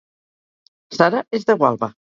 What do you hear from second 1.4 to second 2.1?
és de Gualba